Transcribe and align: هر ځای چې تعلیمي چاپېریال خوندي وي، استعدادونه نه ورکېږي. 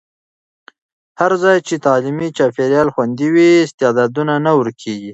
هر 1.19 1.31
ځای 1.43 1.57
چې 1.67 1.75
تعلیمي 1.87 2.29
چاپېریال 2.37 2.87
خوندي 2.93 3.27
وي، 3.33 3.49
استعدادونه 3.67 4.33
نه 4.45 4.51
ورکېږي. 4.59 5.09